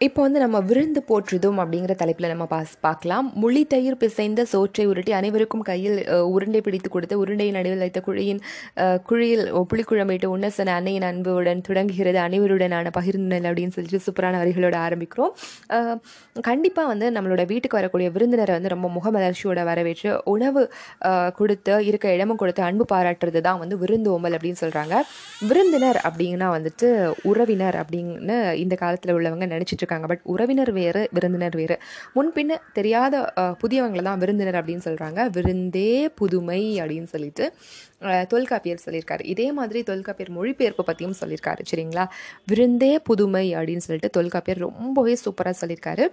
[0.00, 3.26] இப்போ வந்து நம்ம விருந்து போற்றுதும் அப்படிங்கிற தலைப்பில் நம்ம பாஸ் பார்க்கலாம்.
[3.42, 5.98] முழி தயிர் பிசைந்த சோற்றை உருட்டி அனைவருக்கும் கையில்
[6.34, 8.40] உருண்டை பிடித்து கொடுத்து உருண்டையின் நடுவில் வைத்த குழியின்
[9.08, 12.18] குழியில் புளிக்குழம்பிட்டு உன்னசன அன்னையின் அன்புடன் தொடங்குகிறது.
[12.24, 15.32] அனைவருடனான பகிர்ந்தல் அப்படின்னு சொல்லிட்டு சூப்பரான வரிகளோட ஆரம்பிக்கிறோம்.
[16.48, 20.64] கண்டிப்பாக வந்து நம்மளோட வீட்டுக்கு வரக்கூடிய விருந்தினரை வந்து ரொம்ப முகமலர்ச்சியோட வரவேற்று உணவு
[21.40, 24.94] கொடுத்து இருக்க இடமும் கொடுத்து அன்பு பாராட்டுறது தான் வந்து விருந்து ஓம்பல் அப்படின்னு சொல்கிறாங்க
[25.48, 26.90] விருந்தினர் அப்படின்னா வந்துட்டு
[27.32, 31.78] உறவினர் அப்படின்னு இந்த காலத்தில் உள்ளவங்க நினச்சிட்டு இருக்காங்க பட் உறவினர் வேறு விருந்தினர் வேறு.
[32.16, 33.24] முன்பின்ன தெரியாத
[33.62, 37.46] புதியவங்களை தான் விருந்தினர் அப்படின்னு சொல்கிறாங்க விருந்தே புதுமை அப்படின்னு சொல்லிட்டு
[38.32, 39.22] தொல்காப்பியர் சொல்லியிருக்காரு.
[39.32, 42.04] இதே மாதிரி தொல்காப்பியர் மொழிபெயர்ப்பு பற்றியும் சொல்லியிருக்காரு சரிங்களா?
[42.50, 46.06] விருந்தே புதுமை அப்படின்னு சொல்லிட்டு தொல்காப்பியர் ரொம்பவே சூப்பராக சொல்லியிருக்காரு.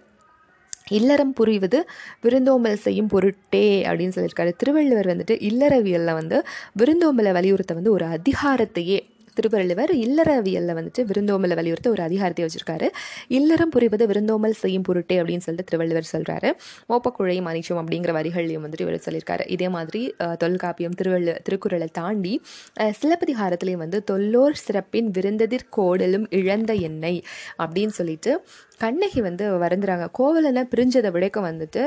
[0.97, 1.79] இல்லறம் புரிவது
[2.23, 4.51] விருந்தோம்பல் செய்யும் பொருட்டே அப்படின்னு சொல்லியிருக்காரு.
[4.61, 6.37] திருவள்ளுவர் வந்துட்டு இல்லறவியலில் வந்து
[6.81, 8.99] விருந்தோம்பலை வலியுறுத்த வந்து ஒரு அதிகாரத்தையே
[9.37, 12.89] திருவள்ளுவர் இல்லறவியலில் வந்துட்டு விருந்தோமலை வலியுறுத்த ஒரு அதிகாரத்தை வச்சுருக்காரு.
[13.39, 16.51] இல்லறம் புரிவது விருந்தோமல் செய்யும் பொருட்டே அப்படின்னு சொல்லிட்டு திருவள்ளுவர் சொல்கிறாரு
[16.91, 19.45] மோப்பக்குழையும் மனிச்சம் அப்படிங்கிற வரிகள்லையும் வந்துட்டு இவர் சொல்லியிருக்காரு.
[19.57, 20.03] இதே மாதிரி
[20.45, 22.35] தொல்காப்பியம் திருவள்ளு திருக்குறளை தாண்டி
[23.01, 27.21] சிலப்பதிகாரத்திலையும் சிலப்பதிகாரத்துலேயும் வந்து தொல்லோர் சிறப்பின் விருந்ததிர் கோடலும் இழந்த எண்ணெய்
[27.63, 28.31] அப்படின்னு சொல்லிட்டு
[28.83, 30.05] கண்ணகி வந்து வருந்துறாங்க.
[30.17, 31.81] கோவலனை பிரிஞ்சதை விடைக்க வந்துட்டு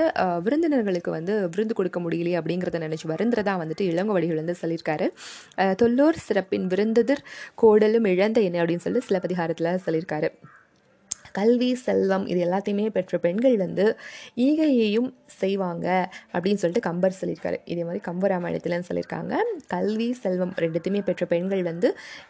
[0.46, 5.06] விருந்தினர்களுக்கு வந்து விருந்து கொடுக்க முடியலையே அப்படிங்கிறத நினச்சி வருந்துறதா வந்துட்டு இளங்கோவடிகள் வந்து சொல்லியிருக்காரு.
[5.80, 7.22] தொல்லோர் சிறப்பின் விருந்ததிர்
[7.62, 10.30] கோடலும் இழந்த என்னை அப்படின்னு சொல்லிட்டு சிலப்பதிகாரத்தில் சொல்லியிருக்காரு.
[11.38, 13.84] கல்வி செல்வம் இது எல்லாத்தையுமே பெற்ற பெண்கள் வந்து
[14.44, 15.08] ஈகையையும்
[15.40, 15.86] செய்வாங்க
[16.34, 17.58] அப்படின்னு சொல்லிட்டு கம்பர் சொல்லியிருக்காரு.
[17.72, 19.34] இதே மாதிரி கம்பராமாயணத்துலன்னு சொல்லியிருக்காங்க.
[19.74, 21.88] கல்வி செல்வம் ரெண்டுத்தையுமே பெற்ற பெண்கள் வந்து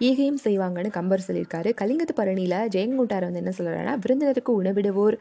[0.09, 1.73] ஈகையும் செய்வாங்கன்னு கம்பர் சொல்லியிருக்காரு.
[1.81, 5.19] கலிங்கத்து பரணியில் ஜெயங்கொண்டார் வந்து என்ன சொல்கிறாருன்னா விருந்தினருக்கு உணவிடுவோர்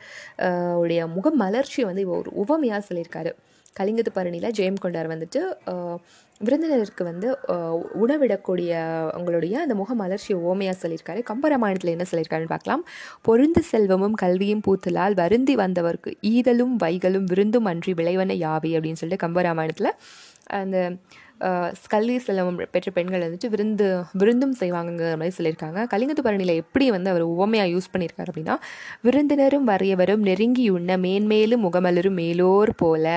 [0.83, 3.33] உடைய முக மலர்ச்சியை வந்து ஒரு உவமையாக சொல்லியிருக்காரு.
[3.79, 5.41] கலிங்கத்து பரணியில் ஜெயம் கொண்டார் வந்துட்டு
[6.41, 7.27] விருந்தினருக்கு வந்து
[8.03, 8.71] உணவிடக்கூடிய
[9.15, 11.19] அவங்களுடைய அந்த முக மலர்ச்சியை ஓமையாக சொல்லியிருக்காரு.
[11.29, 12.83] கம்பராமாயணத்தில் என்ன சொல்லியிருக்காருன்னு பார்க்கலாம்.
[13.27, 19.91] பொருந்து செல்வமும் கல்வியும் பூத்தலால் வருந்தி வந்தவர்க்கு ஈதலும் வைகளும் விருந்தும் அன்றி விளைவன யாவை அப்படின்னு சொல்லிட்டு கம்பராமாயணத்தில்
[20.59, 20.77] அந்த
[21.93, 23.87] கல்வி செல்வம் பெற்ற பெண்கள் வந்துட்டு விருந்து
[24.19, 25.79] விருந்தும் செய்வாங்கங்கிற மாதிரி சொல்லியிருக்காங்க.
[25.93, 28.55] கலிங்கத்து பரணியில் எப்படி வந்து அவர் உவமையாக யூஸ் பண்ணியிருக்காரு அப்படின்னா
[29.07, 33.15] விருந்தினரும் வரையவரும் நெருங்கி உண்ண மேன்மேலும் முகமலரும் மேலோர் போல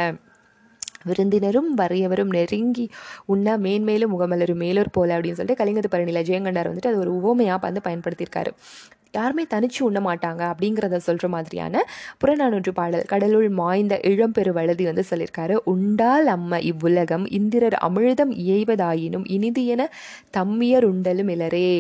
[1.06, 2.86] விருந்தினரும் வறியவரும் நெருங்கி
[3.26, 7.80] உண்ண மேன்மேலும் முகமலரும் மேலோர் போல அப்படின்னு சொல்லிட்டு கலிங்கத்து பரணியில் ஜெயங்கண்டார் வந்துட்டு அது ஒரு உவமையாக வந்து
[7.84, 8.52] பயன்படுத்தியிருக்காரு.
[9.14, 11.82] யாருமே தனிச்சு உண்ண மாட்டாங்க அப்படிங்கிறத சொல்கிற மாதிரியான
[12.20, 15.54] புறநானூற்று பாடல் கடலுள் மாய்ந்த இளம்பெரு வழுதி வந்து சொல்லியிருக்காரு.
[15.64, 19.88] உண்டால் அம்ம இவ்வுலகம் இந்திரர் அமிழ்தம் இயைவதாயினும் இனிது என
[20.38, 21.70] தம்மியர் உண்டலும் இலரே.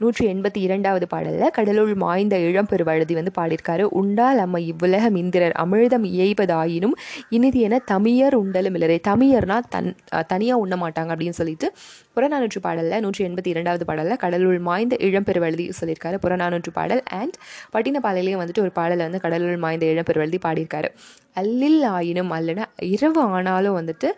[0.00, 3.84] நூற்றி எண்பத்தி இரண்டாவது பாடலில் கடலுள் மாய்ந்த இளம்பெரு வழுதி வந்து பாடியிருக்காரு.
[4.00, 6.96] உண்டால் அம்ம இவ்வுலகம் இந்திரர் அமிழ்தம் இயைவதாயினும்
[7.28, 8.98] இனிது என தமியர் உண்டலும் இலரே.
[9.10, 9.90] தமியர்னா தன்
[10.26, 11.68] தனியாக உண்ண மாட்டாங்க அப்படின்னு சொல்லிட்டு
[12.16, 16.16] புறநானூற்று பாடலில் நூற்றி எண்பத்தி இரண்டாவது பாடலில் கடலுள் மாய்ந்த இளம்பெருவழுதி சொல்லியிருக்காரு.
[16.24, 17.36] புறநானூற்று பாடல் அண்ட்
[17.74, 20.90] பட்டினப்பாலையிலையும் வந்துட்டு ஒரு பாடலை வந்து கடலுள் மாய்ந்த இளம்பெருவழுதி பாடியிருக்காரு.
[21.36, 24.08] அல்லில் ஆயினும் அல்லனா இரவு ஆனாலும் வந்துட்டு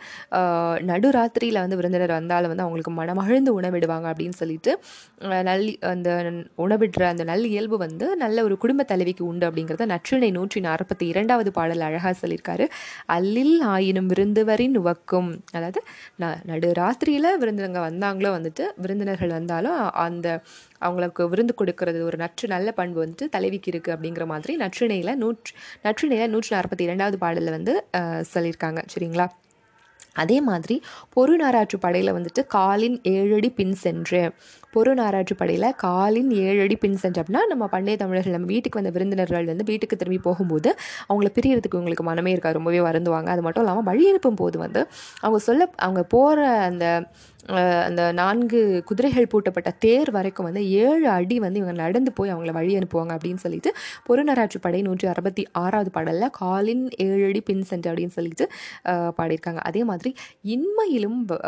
[0.91, 4.73] நடுராத்திரியில் வந்து விருந்தினர் வந்தாலும் வந்து அவங்களுக்கு மனமகிழ்ந்து உணவிடுவாங்க அப்படின்னு சொல்லிட்டு
[5.49, 6.09] நல் அந்த
[6.59, 11.51] உணவிடுற அந்த நல் இயல்பு வந்து நல்ல ஒரு குடும்ப தலைவிக்கு உண்டு அப்படிங்கிறத நற்றினை நூற்றி நாற்பத்தி இரண்டாவது
[11.53, 12.67] பாடல் அழகாக சொல்லியிருக்காரு.
[13.17, 15.31] அல்லில் ஆயினும் விருந்துவரின் உவக்கும்.
[15.57, 15.81] அதாவது
[16.23, 20.29] ந நடு ராத்திரியில் விருந்தினங்க வந்தாங்களோ வந்துட்டு விருந்தினர்கள் வந்தாலும் அந்த
[20.87, 25.55] அவங்களுக்கு விருந்து கொடுக்கறது ஒரு நற்று நல்ல பண்பு வந்துட்டு தலைவிக்கு இருக்குது அப்படிங்கிற மாதிரி நற்றிணையில் நூற்று
[25.87, 27.75] நற்றிணையில் நூற்றி நாற்பத்தி இரண்டாவது பாடலில் வந்து
[28.34, 28.83] சொல்லியிருக்காங்க.
[28.94, 29.28] சரிங்களா?
[30.23, 30.75] அதே மாதிரி
[31.15, 34.21] பொருநாராற்று படையில் வந்துட்டு காலின் ஏழடி பின் சென்று.
[34.75, 39.67] பொருநாராற்று படையில் காலின் ஏழடி பின் சென்று அப்படின்னா நம்ம பண்டைய தமிழர்கள் நம்ம வீட்டுக்கு வந்த விருந்தினர்கள் வந்து
[39.71, 40.71] வீட்டுக்கு திரும்பி போகும்போது
[41.09, 42.59] அவங்கள பிரியறதுக்கு உங்களுக்கு மனமே இருக்காது.
[42.61, 43.28] ரொம்பவே வருந்துவாங்க.
[43.34, 44.83] அது மட்டும் இல்லாமல் வழி அனுப்பும் போது வந்து
[45.25, 46.41] அவங்க சொல்ல அவங்க போகிற
[46.71, 46.87] அந்த
[47.82, 52.78] அந்த நான்கு குதிரைகள் பூட்டப்பட்ட தேர் வரைக்கும் வந்து ஏழு அடி வந்து இவங்க நடந்து போய் அவங்கள வழி
[52.78, 53.75] அனுப்புவாங்க அப்படின்னு சொல்லிட்டு
[54.09, 58.50] பொருநராற்று படை நூற்றி அறுபத்தி ஆறாவது பாடலில் காலின் ஏழடி பின் சென்று அப்படின்னு சொல்லிட்டு
[58.88, 59.56] பாடியிருக்காங்க.
[59.56, 61.41] அதே மாதிரி இன்மையிலும் வ-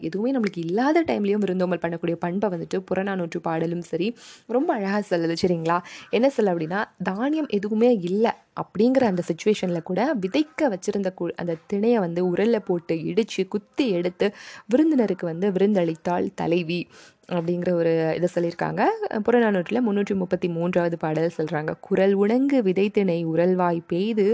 [0.00, 5.36] எதுவுமே நம்மளுக்கு இல்லாத டைம்லேயும் விருந்தோமல் பண்ணக்கூடிய பண்பை வந்துட்டு புறநானூற்று பாடலும் சரி ரொம்ப அழகாக சொல்லுது.
[5.42, 5.78] சரிங்களா?
[6.10, 8.32] என்ன சொல்ல அப்படின்னா தானியம் எதுவுமே இல்லை.
[8.56, 14.26] அப்படிங்கிற அந்த சுச்சுவேஷனில் கூட விதைக்க வச்சிருந்த கு அந்த திணையை வந்து உரலில் போட்டு இடித்து குத்தி எடுத்து
[14.66, 16.80] விருந்தினருக்கு வந்து விருந்தளித்தாள் தலைவி
[17.28, 18.82] அப்படிங்கிற ஒரு இதை சொல்லியிருக்காங்க.
[19.26, 24.26] புறநானூற்றில் முந்நூற்றி முப்பத்தி மூன்றாவது பாடல் சொல்கிறாங்க குரல் உணங்கு விதைத்திணை உரல்வாய் பெய்து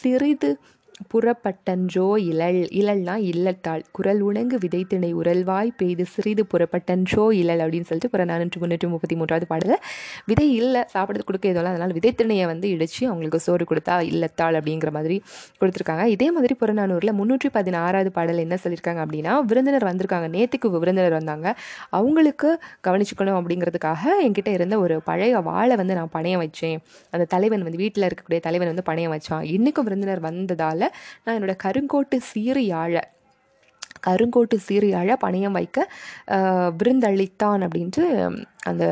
[0.00, 0.50] சிறிது
[1.08, 8.24] புறப்பட்டன்றோ இழல் இழல்னா இல்லத்தாள் குரல் உணங்கு விதைத்திணை உரல்வாய் பெய்து சிறிது புறப்பட்டன்றோ இழல் அப்படின்னு சொல்லிட்டு புற
[8.24, 9.76] நானூற்று முந்நூற்றி முப்பத்தி மூன்றாவது பாடல
[10.24, 15.22] விதை இல்லை சாப்பிட்றது கொடுக்க எதுவும் அதனால் விதைத்திணையை வந்து இடித்து அவங்களுக்கு சோறு கொடுத்தா இல்லத்தாள் அப்படிங்கிற மாதிரி
[15.60, 16.04] கொடுத்துருக்காங்க.
[16.04, 20.28] இதே மாதிரி புறநானூரில் முந்நூற்றி பதினாறாவது பாடல் என்ன சொல்லியிருக்காங்க அப்படின்னா விருந்தினர் வந்திருக்காங்க.
[20.36, 21.56] நேற்றுக்கு விருந்தினர் வந்தாங்க.
[21.90, 26.78] அவங்களுக்கு கவனிச்சுக்கணும் அப்படிங்கிறதுக்காக என்கிட்ட இருந்த ஒரு பழைய வாழை வந்து நான் பணையம் வச்சேன்.
[27.10, 29.44] அந்த தலைவன் வந்து வீட்டில் இருக்கக்கூடிய தலைவன் வந்து பணையம் வச்சான்.
[29.56, 30.86] இன்றைக்கும் விருந்தினர் வந்ததால்
[31.24, 32.64] நான் என்னோட கருங்கோட்டு சீறு
[34.06, 35.88] கருங்கோட்டு சீரியாழை பணியம் பணையம் வைக்க
[36.78, 38.04] விருந்தளித்தான் அப்படின்ட்டு
[38.62, 38.84] அந்த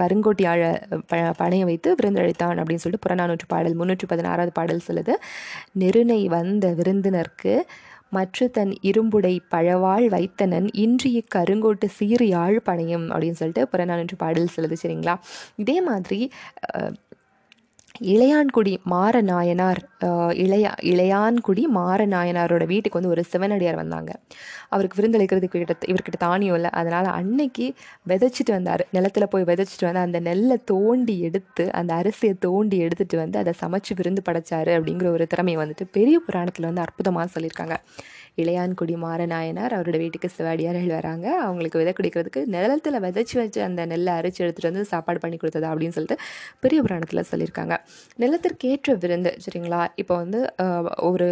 [0.00, 0.70] கருங்கோட்டி யாழை
[1.06, 5.14] ப பணையம் வைத்து விருந்தளித்தான் அப்படின்னு சொல்லிட்டு புறநானூற்று பாடல் முன்னூற்றி பதினாறாவது பாடல் சொல்லுது.
[5.72, 7.54] நெருனை வந்த விருந்தினருக்கு
[8.10, 14.76] மற்ற தன் இரும்புடை பழவாள் வைத்தனன் இன்றைய கருங்கோட்டு சீறு யாழ் பணையம் அப்படின்னு சொல்லிட்டு புறநானூற்று பாடல் சொல்லுது
[14.82, 15.14] சரிங்களா?
[15.56, 16.20] இதே மாதிரி
[18.12, 19.80] இளையான்குடி மாரநாயனார்
[20.44, 24.10] இளையா இளையான்குடி மாரநாயனாரோட வீட்டுக்கு வந்து ஒரு சிவனடியார் வந்தாங்க.
[24.70, 26.70] அவருக்கு விருந்தளிக்கிறதுக்கு கிட்ட இவர்கிட்ட தானியம் இல்லை.
[26.70, 27.66] அதனால் அன்னைக்கு
[28.08, 28.82] விதைச்சிட்டு வந்தார்.
[28.92, 33.94] நிலத்துல போய் விதைச்சிட்டு வந்து அந்த நெல்லை தோண்டி எடுத்து அந்த அரிசியை தோண்டி எடுத்துகிட்டு வந்து அதை சமைச்சு
[33.94, 37.76] விருந்து படைச்சாரு அப்படிங்கிற ஒரு திறமையை வந்துட்டு பெரிய புராணத்தில் வந்து அற்புதமாக சொல்லியிருக்காங்க.
[38.42, 41.26] இளையான்குடி மாரநாயனார் அவரோட வீட்டுக்கு சிவாடியார்கள் வராங்க.
[41.46, 45.96] அவங்களுக்கு விதை குடிக்கிறதுக்கு நிலத்தில் விதைச்சி வச்சு அந்த நெல்லை அரைச்சி எடுத்துகிட்டு வந்து சாப்பாடு பண்ணி கொடுத்ததா அப்படின்னு
[45.98, 46.18] சொல்லிட்டு
[46.64, 47.76] பெரிய புராணத்தில் சொல்லியிருக்காங்க.
[48.22, 49.82] நிலத்திற்கேற்ற விருந்து சரிங்களா?
[50.02, 50.40] இப்போ வந்து
[51.10, 51.28] ஒரு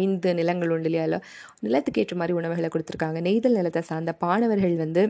[0.00, 1.04] ஐந்து நிலங்கள் உண்டு இல்லையா?
[1.08, 1.20] இல்லை
[1.66, 3.18] நிலத்துக்கு ஏற்ற மாதிரி உணவுகளை கொடுத்துருக்காங்க.
[3.28, 5.02] நெய்தல் நிலத்தை சார்ந்த பாணவர்கள் வந்து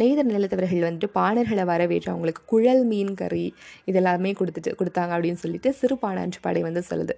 [0.00, 3.44] நெய்தல் நிலத்தவர்கள் வந்துட்டு பாணர்களை வரவேற்று அவங்களுக்கு குழல் மீன் கறி
[3.90, 7.14] இதெல்லாமே கொடுத்துட்டு கொடுத்தாங்க அப்படின்னு சொல்லிட்டு சிறு பாணான்று படை வந்து சொல்லுது.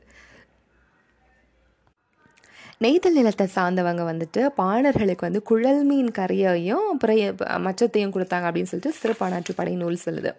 [2.84, 7.20] நெய்தல் நிலத்தை சார்ந்தவங்க வந்துட்டு பாணர்களுக்கு வந்து குழல் மீன் கறியையும் அப்புறம்
[7.66, 10.30] மச்சத்தையும் கொடுத்தாங்க அப்படின்னு சொல்லிட்டு சிறப்பானாற்று படை நூல் சொல்லுது.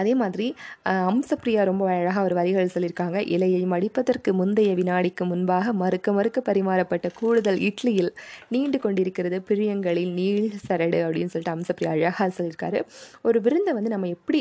[0.00, 0.46] அதே மாதிரி
[0.92, 3.18] அம்சப்ரியா அம்சப்பிரியா ரொம்ப அழகாக ஒரு வரிகள் சொல்லியிருக்காங்க.
[3.34, 8.10] இலையை மடிப்பதற்கு முந்தைய வினாடிக்கு முன்பாக மறுக்க மறுக்க பரிமாறப்பட்ட கூடுதல் இட்லியில்
[8.54, 12.80] நீண்டு கொண்டிருக்கிறது பிரியங்களில் நீள் சரடு அப்படின்னு சொல்லிட்டு அம்சப்பிரியா அழகாக சொல்லியிருக்காரு.
[13.28, 14.40] ஒரு விருந்தை வந்து நம்ம எப்படி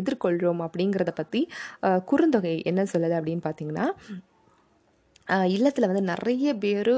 [0.00, 1.42] எதிர்கொள்கிறோம் அப்படிங்கிறத பற்றி
[2.12, 3.86] குறுந்தொகை என்ன சொல்லுது அப்படின்னு பார்த்தீங்கன்னா
[5.54, 6.90] இல்லத்தில் வந்து நிறைய பேர்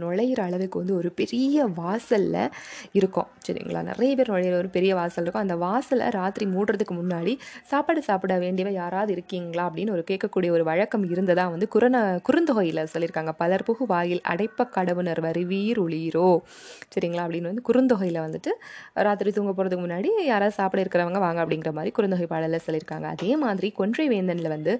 [0.00, 2.38] நுழையிற அளவுக்கு வந்து ஒரு பெரிய வாசலில்
[2.98, 3.28] இருக்கும்.
[3.46, 3.80] சரிங்களா?
[3.82, 5.44] நிறைய பேர் நுழையிற ஒரு பெரிய வாசல் இருக்கும்.
[5.44, 9.64] அந்த வாசலை ராத்திரி மூடுறதுக்கு முன்னாடி சாப்பாடு சாப்பிட வேண்டியவ யாராவது இருக்கீங்களா?
[9.68, 11.96] அப்படின்னு ஒரு கேட்கக்கூடிய ஒரு வழக்கம் இருந்ததாக வந்து குரண
[12.28, 13.34] குறுந்தொகையில் சொல்லியிருக்காங்க.
[13.42, 16.28] பலர் புகு வாயில் அடைப்ப கடவுணர் வருவீர் ஒளியிரோ
[16.94, 17.24] சரிங்களா?
[17.26, 18.52] அப்படின்னு வந்து குறுந்தொகையில் வந்துட்டு
[19.08, 23.06] ராத்திரி தூங்க போகிறதுக்கு முன்னாடி யாராவது சாப்பிட இருக்கிறவங்க வாங்க அப்படிங்கிற மாதிரி குறுந்தொகை பாடலில் சொல்லியிருக்காங்க.
[23.16, 24.74] அதே மாதிரி கொன்றை வேந்தனில் வந்து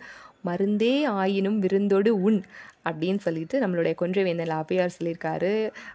[0.46, 2.40] மருந்தே ஆயினும் விருந்தோடு உண்
[2.88, 5.52] அப்படின்னு சொல்லிட்டு நம்மளுடைய கொன்றை வேந்தன் லாபியார் சொல்லியிருக்காரு.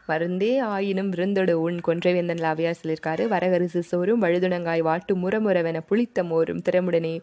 [0.07, 3.25] மருந்தே ஆயினும் விருந்தோடு உண் கொன்றை வேந்தன் லாபியார் சொல்லியிருக்காரு.
[3.35, 7.15] வரகரிசு சோறும் வழுதுணங்காய் வாட்டு முறமுறவென புளித்த மோரும் திறமுடனே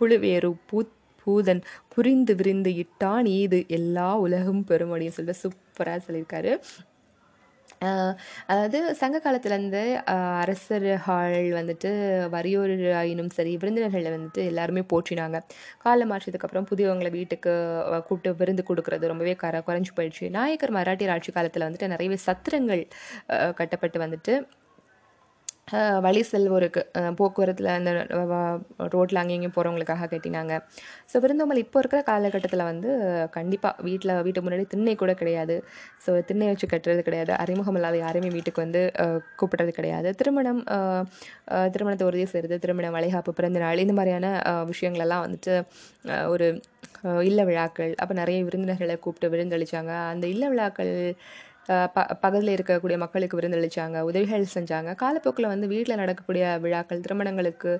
[0.00, 0.82] புழுவேறு பூ
[1.26, 1.60] பூதன்
[1.94, 6.52] புரிந்து விரிந்து இட்டான் ஈது எல்லா உலகும் பெறும் அப்படின்னு சொல்லிட்டு சூப்பராக சொல்லியிருக்காரு.
[7.80, 9.82] அதாவது சங்க காலத்துலேருந்து
[10.42, 11.90] அரசர்கள் வந்துட்டு
[12.34, 15.38] வறியோர் ஆயினும் சரி விருந்தினர்களை வந்துட்டு எல்லாருமே போற்றினாங்க.
[15.84, 17.52] காலம் மாற்றத்துக்கு புதியவங்களை வீட்டுக்கு
[18.08, 20.30] கூப்பிட்டு விருந்து கொடுக்கறது ரொம்பவே கர குறைஞ்சி போயிடுச்சு.
[20.30, 22.84] நாயக்கர் மராட்டியர் ஆட்சி காலத்தில் வந்துட்டு நிறையவே சத்திரங்கள்
[23.54, 24.34] கட்டப்பட்டு வந்துட்டு
[26.04, 26.82] வழி செல்வோருக்கு
[27.18, 27.90] போக்குவரத்தில் அந்த
[28.94, 30.52] ரோட்டில் அங்கேயும் இங்கேயும் போகிறவங்களுக்காக கட்டினாங்க.
[31.10, 32.90] ஸோ விருந்தோம்பல் இப்போ இருக்கிற காலகட்டத்தில் வந்து
[33.36, 35.56] கண்டிப்பாக வீட்டில் வீட்டு முன்னாடி திண்ணை கூட கிடையாது.
[36.04, 37.32] ஸோ திண்ணை வச்சு கட்டுறது கிடையாது.
[37.44, 38.82] அறிமுகம் இல்லாத யாரையுமே வீட்டுக்கு வந்து
[39.40, 40.10] கூப்பிடுறது கிடையாது.
[40.20, 40.62] திருமணம்
[41.74, 44.28] திருமணத்தை உறுதி செய்கிறது திருமணம் வளைகாப்பு பிறந்தநாள் இந்த மாதிரியான
[44.72, 45.56] விஷயங்களெல்லாம் வந்துட்டு
[46.34, 46.48] ஒரு
[47.28, 49.92] இல்ல விழாக்கள் அப்போ நிறைய விருந்தினர்களை கூப்பிட்டு விருந்தளிச்சாங்க.
[50.12, 50.94] அந்த இல்ல விழாக்கள்
[51.94, 54.90] ப பகுதியில் இருக்கக்கூடிய மக்களுக்கு விருந்தளிச்சாங்க உதவிகள் செஞ்சாங்க.
[55.02, 57.72] காலப்போக்கில் வந்து வீட்டில் நடக்கக்கூடிய விழாக்கள் திருமணங்களுக்கு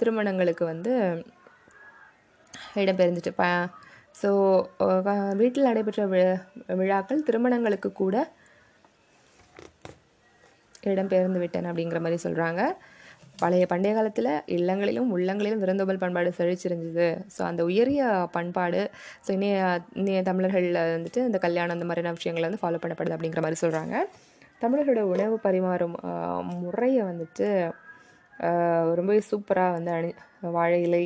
[0.00, 0.92] திருமணங்களுக்கு வந்து
[2.82, 3.44] இடம்பெயர்ந்துட்டு ப
[4.20, 4.30] ஸோ
[5.40, 6.34] வீட்டில் நடைபெற்ற விழா
[6.80, 8.16] விழாக்கள் திருமணங்களுக்கு கூட
[10.92, 12.62] இடம்பெயர்ந்து விட்டன அப்படிங்கிற மாதிரி சொல்கிறாங்க
[13.38, 17.08] பழைய பண்டைய காலத்தில் இல்லங்களிலும் உள்ளங்களிலும் விருந்தோம்பல் பண்பாடு செழிச்சிருந்தது.
[17.34, 18.02] ஸோ அந்த உயரிய
[18.36, 18.82] பண்பாடு
[19.26, 19.56] ஸோ இன்னைய
[19.94, 23.96] இன்னைய தமிழர்களில் வந்துட்டு இந்த கல்யாணம் அந்த மாதிரியான விஷயங்கள் வந்து ஃபாலோ பண்ணப்படுது அப்படிங்கிற மாதிரி சொல்கிறாங்க
[24.62, 25.96] தமிழர்களோட உணவு பரிமாறும்
[26.62, 27.48] முறையை வந்துட்டு
[28.94, 30.10] ரொம்பவே சூப்பராக வந்து அணி
[30.56, 31.04] வாழை இலை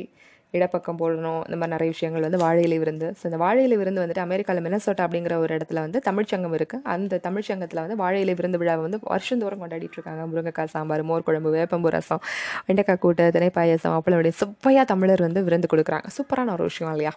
[0.57, 3.07] இடப்பக்கம் போடணும் இந்த மாதிரி நிறைய விஷயங்கள் வந்து வாழை இலை விருந்து.
[3.19, 7.19] ஸோ இந்த வாழையிலை இலை விருந்து வந்துட்டு அமெரிக்காவில் மெனசோட்டா அப்படிங்கிற ஒரு இடத்துல வந்து தமிழ்ச்சங்கம் இருக்குது அந்த
[7.27, 10.23] தமிழ்ச்சங்கத்தில் வந்து வாழையிலை இலை விருந்து விழாவை வந்து வருஷந்தோறும் கொண்டாடிட்டு இருக்காங்க.
[10.31, 12.23] முருங்கைக்காய் சாம்பார் மோர் குழம்பு வேப்பம்பு ரசம்
[12.69, 16.07] வெண்டைக்காய் கூட்டு தினை பாயசம் அப்பளம் சுப்பையாக தமிழர் வந்து விருந்து கொடுக்குறாங்க.
[16.17, 17.13] சூப்பரான ஒரு விஷயம் இல்லையா?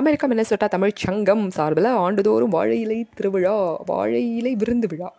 [0.00, 3.56] அமெரிக்கா மெனசோட்டா தமிழ்ச்சங்கம் சார்பில் ஆண்டுதோறும் வாழை இலை திருவிழா
[3.92, 5.10] வாழை இலை விருந்து விழா.